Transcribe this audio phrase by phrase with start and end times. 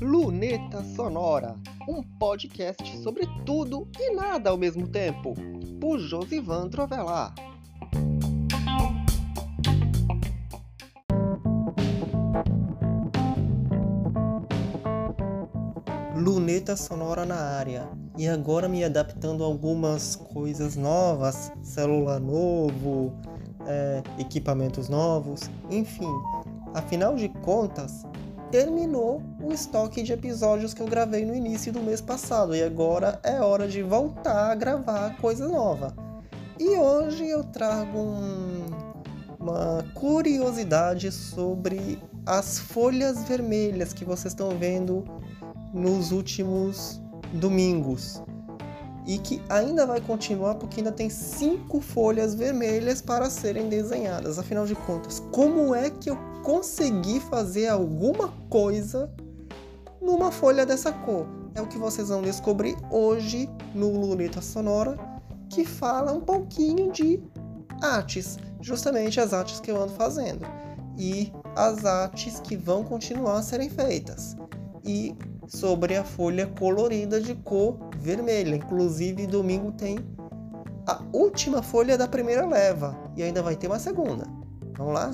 [0.00, 1.56] Luneta Sonora,
[1.88, 5.34] um podcast sobre tudo e nada ao mesmo tempo,
[5.80, 7.34] por Josivan Trovelar.
[16.14, 17.88] Luneta Sonora na área.
[18.16, 23.12] E agora me adaptando a algumas coisas novas, celular novo,
[23.68, 26.10] é, equipamentos novos, enfim.
[26.74, 28.04] Afinal de contas,
[28.50, 33.20] terminou o estoque de episódios que eu gravei no início do mês passado e agora
[33.22, 35.94] é hora de voltar a gravar coisa nova.
[36.58, 38.66] E hoje eu trago um,
[39.38, 45.04] uma curiosidade sobre as folhas vermelhas que vocês estão vendo
[45.72, 47.00] nos últimos
[47.34, 48.22] domingos
[49.08, 54.38] e que ainda vai continuar porque ainda tem cinco folhas vermelhas para serem desenhadas.
[54.38, 59.10] Afinal de contas, como é que eu consegui fazer alguma coisa
[59.98, 61.26] numa folha dessa cor?
[61.54, 64.98] É o que vocês vão descobrir hoje no Luneta Sonora,
[65.48, 67.18] que fala um pouquinho de
[67.80, 70.44] artes, justamente as artes que eu ando fazendo
[70.98, 74.36] e as artes que vão continuar a serem feitas.
[74.84, 75.16] E
[75.48, 78.54] sobre a folha colorida de cor vermelha.
[78.54, 79.98] Inclusive, domingo tem
[80.86, 84.26] a última folha da primeira leva e ainda vai ter uma segunda.
[84.76, 85.10] Vamos lá?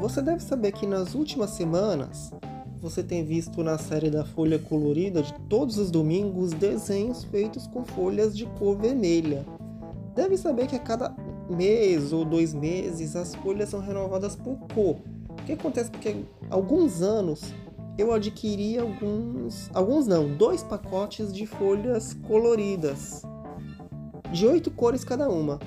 [0.00, 2.32] Você deve saber que nas últimas semanas
[2.80, 7.84] você tem visto na série da Folha Colorida de todos os domingos desenhos feitos com
[7.84, 9.44] folhas de cor vermelha.
[10.14, 11.14] Deve saber que a cada
[11.50, 14.96] mês ou dois meses as folhas são renovadas por cor.
[15.30, 16.16] O que acontece porque
[16.48, 17.52] alguns anos
[17.96, 23.22] eu adquiri alguns, alguns não, dois pacotes de folhas coloridas,
[24.32, 25.58] de oito cores cada uma.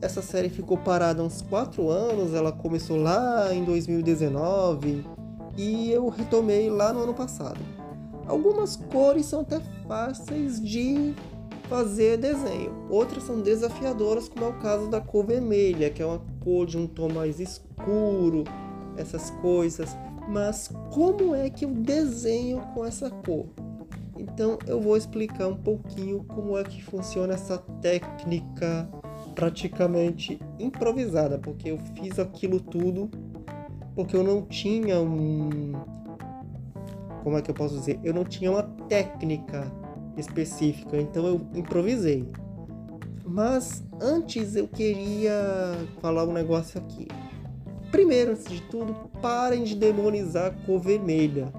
[0.00, 5.04] Essa série ficou parada uns quatro anos, ela começou lá em 2019
[5.56, 7.60] e eu retomei lá no ano passado.
[8.26, 11.14] Algumas cores são até fáceis de
[11.68, 16.22] fazer desenho, outras são desafiadoras, como é o caso da cor vermelha, que é uma
[16.42, 18.44] cor de um tom mais escuro,
[18.96, 19.96] essas coisas.
[20.28, 23.46] Mas como é que eu desenho com essa cor?
[24.18, 28.88] Então eu vou explicar um pouquinho como é que funciona essa técnica
[29.34, 33.10] praticamente improvisada, porque eu fiz aquilo tudo
[33.94, 35.72] porque eu não tinha um.
[37.22, 37.98] Como é que eu posso dizer?
[38.02, 39.70] Eu não tinha uma técnica
[40.16, 42.28] específica, então eu improvisei.
[43.24, 45.32] Mas antes eu queria
[46.00, 47.08] falar um negócio aqui.
[47.90, 51.52] Primeiro, antes de tudo, parem de demonizar a cor vermelha.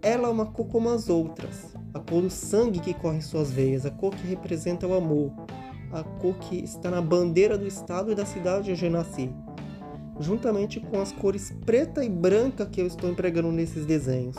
[0.00, 1.74] Ela é uma cor como as outras.
[1.92, 5.30] A cor do sangue que corre em suas veias, a cor que representa o amor,
[5.92, 9.30] a cor que está na bandeira do estado e da cidade onde eu nasci
[10.20, 14.36] juntamente com as cores preta e branca que eu estou empregando nesses desenhos.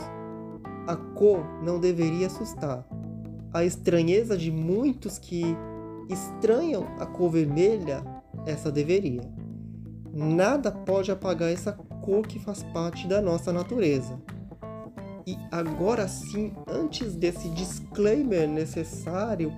[0.88, 2.85] A cor não deveria assustar.
[3.53, 5.44] A estranheza de muitos que
[6.09, 8.03] estranham a cor vermelha,
[8.45, 9.22] essa deveria.
[10.13, 14.19] Nada pode apagar essa cor que faz parte da nossa natureza.
[15.25, 19.51] E agora sim, antes desse disclaimer necessário,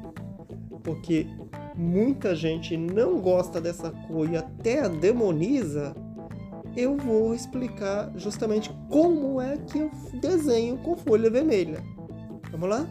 [0.83, 1.27] porque
[1.75, 5.95] muita gente não gosta dessa cor e até a demoniza,
[6.75, 9.91] eu vou explicar justamente como é que eu
[10.21, 11.81] desenho com folha vermelha.
[12.51, 12.87] Vamos lá?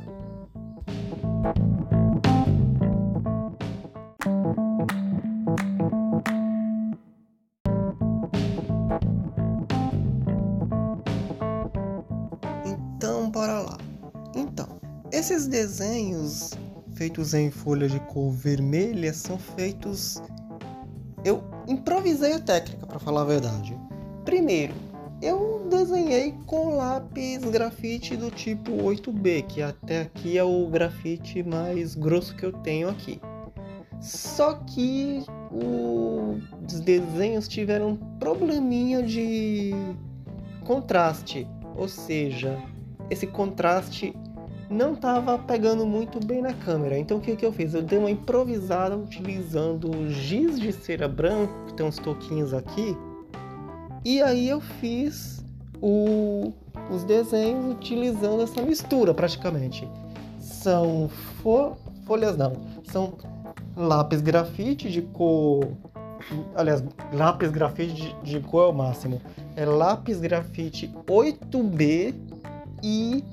[12.65, 13.79] Então, bora lá.
[14.35, 14.69] Então,
[15.13, 16.53] esses desenhos
[16.95, 20.23] feitos em folha de cor vermelha são feitos
[21.25, 23.77] eu improvisei a técnica, para falar a verdade.
[24.25, 24.75] Primeiro,
[25.23, 31.95] eu desenhei com lápis grafite do tipo 8B, que até aqui é o grafite mais
[31.95, 33.21] grosso que eu tenho aqui.
[34.01, 39.73] Só que os desenhos tiveram um probleminha de
[40.65, 42.59] contraste, ou seja,
[43.09, 44.15] esse contraste
[44.71, 46.99] não estava pegando muito bem na câmera.
[46.99, 47.75] Então o que, que eu fiz?
[47.75, 52.97] Eu dei uma improvisada utilizando giz de cera branco, que tem uns toquinhos aqui.
[54.05, 55.45] E aí eu fiz
[55.81, 56.53] o,
[56.91, 59.89] os desenhos utilizando essa mistura praticamente.
[60.39, 61.09] São
[61.43, 61.77] fo,
[62.07, 62.53] folhas não,
[62.85, 63.15] são
[63.77, 65.67] lápis grafite de cor.
[66.55, 66.83] Aliás,
[67.13, 69.21] lápis grafite de, de cor é o máximo.
[69.57, 72.15] É lápis grafite 8B
[72.83, 73.25] e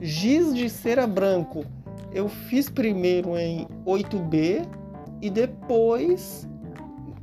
[0.00, 1.64] Giz de cera branco,
[2.12, 4.66] eu fiz primeiro em 8B
[5.20, 6.48] e depois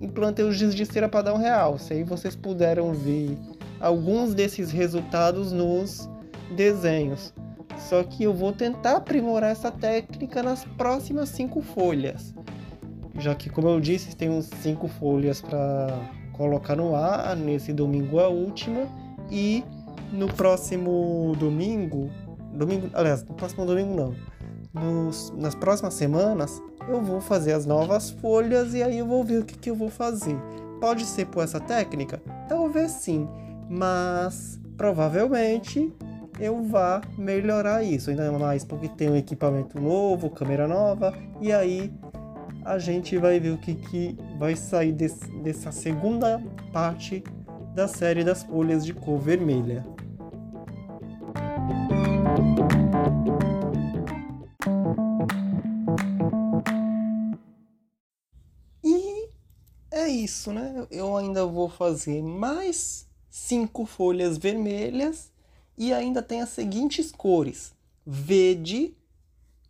[0.02, 1.78] implantei o giz de cera para dar um real.
[1.78, 3.38] Se aí vocês puderam ver
[3.80, 6.10] alguns desses resultados nos
[6.56, 7.34] desenhos.
[7.78, 12.34] Só que eu vou tentar aprimorar essa técnica nas próximas cinco folhas.
[13.18, 15.98] Já que, como eu disse, tem uns cinco folhas para
[16.34, 17.36] colocar no ar.
[17.36, 18.88] Nesse domingo a última.
[19.30, 19.64] E
[20.12, 22.10] no próximo domingo.
[22.56, 22.90] Domingo.
[22.94, 24.16] Aliás, no próximo domingo não.
[24.74, 29.40] Nos, nas próximas semanas eu vou fazer as novas folhas e aí eu vou ver
[29.40, 30.36] o que, que eu vou fazer.
[30.80, 32.22] Pode ser por essa técnica?
[32.48, 33.28] Talvez sim,
[33.70, 35.94] mas provavelmente
[36.40, 41.92] eu vá melhorar isso, ainda mais porque tem um equipamento novo, câmera nova, e aí
[42.64, 46.42] a gente vai ver o que, que vai sair desse, dessa segunda
[46.74, 47.24] parte
[47.74, 49.86] da série das folhas de cor vermelha.
[60.26, 60.86] Isso, né?
[60.92, 65.32] Eu ainda vou fazer mais cinco folhas vermelhas
[65.78, 67.74] e ainda tem as seguintes cores:
[68.06, 68.96] verde,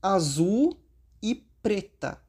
[0.01, 0.77] azul
[1.21, 2.19] e preta.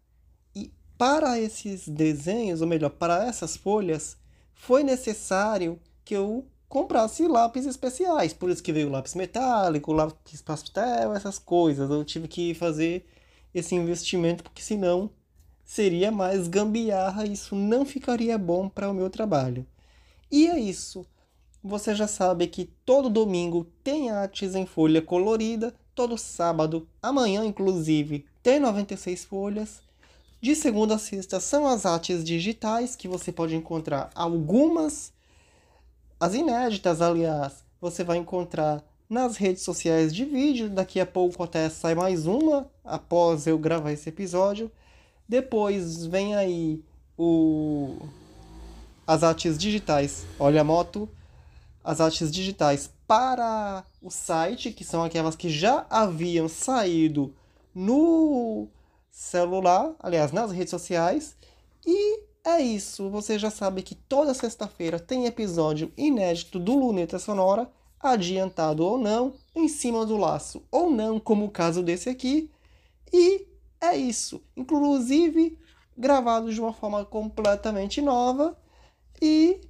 [0.99, 4.17] Para esses desenhos, ou melhor, para essas folhas,
[4.55, 8.33] foi necessário que eu comprasse lápis especiais.
[8.33, 11.91] Por isso que veio lápis metálico, lápis pastel, essas coisas.
[11.91, 13.05] Eu tive que fazer
[13.53, 15.11] esse investimento, porque senão
[15.67, 19.67] seria mais gambiarra isso não ficaria bom para o meu trabalho.
[20.31, 21.05] E é isso.
[21.63, 28.25] Você já sabe que todo domingo tem artes em folha colorida, todo sábado, amanhã inclusive,
[28.43, 29.83] tem 96 folhas.
[30.41, 35.13] De segunda a sexta são as artes digitais, que você pode encontrar algumas,
[36.21, 40.69] as inéditas, aliás, você vai encontrar nas redes sociais de vídeo.
[40.69, 44.71] Daqui a pouco até sai mais uma, após eu gravar esse episódio.
[45.29, 46.83] Depois vem aí
[47.17, 47.97] o
[49.07, 50.27] as artes digitais.
[50.39, 51.09] Olha a moto.
[51.83, 57.33] As artes digitais para o site, que são aquelas que já haviam saído
[57.73, 58.67] no
[59.11, 61.37] celular, aliás, nas redes sociais.
[61.87, 63.09] E é isso.
[63.11, 67.71] Você já sabe que toda sexta-feira tem episódio inédito do Luneta Sonora,
[68.01, 72.51] adiantado ou não, em cima do laço ou não, como o caso desse aqui.
[73.13, 73.47] E
[73.81, 74.43] é isso.
[74.57, 75.59] Inclusive
[75.97, 78.57] gravado de uma forma completamente nova.
[79.21, 79.61] E